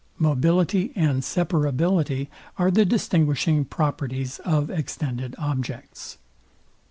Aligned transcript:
Mobility, 0.17 0.91
and 0.95 1.21
separability 1.21 2.27
are 2.57 2.71
the 2.71 2.85
distinguishing 2.85 3.65
properties 3.65 4.39
of 4.39 4.71
extended 4.71 5.35
objects. 5.37 6.17